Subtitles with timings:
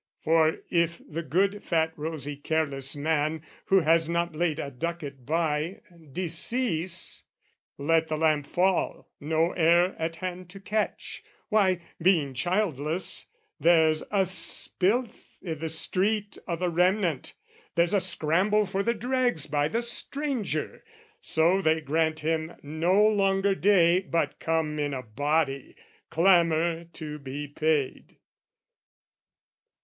[0.23, 5.81] For if the good fat rosy careless man, Who has not laid a ducat by,
[6.11, 7.23] decease
[7.77, 13.27] Let the lamp fall, no heir at hand to catch Why, being childless,
[13.59, 17.35] there's a spilth i' the street O' the remnant,
[17.75, 20.83] there's a scramble for the dregs By the stranger:
[21.21, 25.75] so, they grant him no longer day But come in a body,
[26.09, 28.17] clamour to be paid.